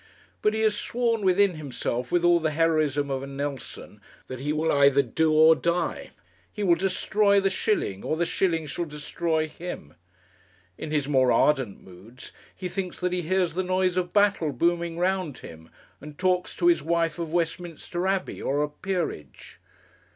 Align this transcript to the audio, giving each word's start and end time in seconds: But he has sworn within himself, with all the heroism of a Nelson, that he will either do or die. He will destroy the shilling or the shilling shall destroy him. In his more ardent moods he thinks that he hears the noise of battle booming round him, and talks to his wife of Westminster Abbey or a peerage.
But 0.41 0.55
he 0.55 0.61
has 0.61 0.75
sworn 0.75 1.21
within 1.21 1.53
himself, 1.53 2.11
with 2.11 2.23
all 2.25 2.39
the 2.39 2.49
heroism 2.49 3.11
of 3.11 3.21
a 3.21 3.27
Nelson, 3.27 4.01
that 4.25 4.39
he 4.39 4.51
will 4.51 4.71
either 4.71 5.03
do 5.03 5.31
or 5.31 5.53
die. 5.55 6.09
He 6.51 6.63
will 6.63 6.73
destroy 6.73 7.39
the 7.39 7.51
shilling 7.51 8.03
or 8.03 8.17
the 8.17 8.25
shilling 8.25 8.65
shall 8.65 8.85
destroy 8.85 9.47
him. 9.47 9.93
In 10.75 10.89
his 10.89 11.07
more 11.07 11.31
ardent 11.31 11.83
moods 11.83 12.31
he 12.55 12.67
thinks 12.67 12.99
that 12.99 13.13
he 13.13 13.21
hears 13.21 13.53
the 13.53 13.61
noise 13.61 13.95
of 13.95 14.11
battle 14.11 14.51
booming 14.51 14.97
round 14.97 15.37
him, 15.37 15.69
and 16.01 16.17
talks 16.17 16.55
to 16.55 16.65
his 16.65 16.81
wife 16.81 17.19
of 17.19 17.31
Westminster 17.31 18.07
Abbey 18.07 18.41
or 18.41 18.63
a 18.63 18.69
peerage. 18.69 19.59